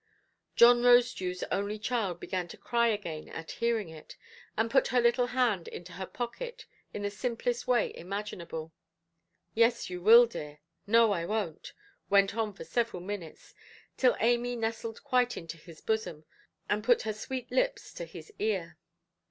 John 0.55 0.81
Rosedewʼs 0.81 1.43
only 1.51 1.77
child 1.77 2.19
began 2.19 2.47
to 2.47 2.57
cry 2.57 2.87
again 2.87 3.29
at 3.29 3.51
hearing 3.61 3.87
it, 3.89 4.17
and 4.57 4.71
put 4.71 4.87
her 4.87 4.99
little 4.99 5.27
hand 5.27 5.67
into 5.67 5.91
her 5.91 6.07
pocket 6.07 6.65
in 6.91 7.03
the 7.03 7.11
simplest 7.11 7.67
way 7.67 7.93
imaginable. 7.95 8.73
"Yes, 9.53 9.91
you 9.91 10.01
will, 10.01 10.25
dear"; 10.25 10.57
"No, 10.87 11.13
I 11.13 11.25
wonʼt"; 11.25 11.73
went 12.09 12.35
on 12.35 12.51
for 12.53 12.63
several 12.63 13.03
minutes, 13.03 13.53
till 13.95 14.17
Amy 14.19 14.55
nestled 14.55 15.03
quite 15.03 15.37
into 15.37 15.57
his 15.57 15.81
bosom, 15.81 16.25
and 16.67 16.83
put 16.83 17.03
her 17.03 17.13
sweet 17.13 17.51
lips 17.51 17.93
to 17.93 18.05
his 18.05 18.33
ear. 18.39 18.79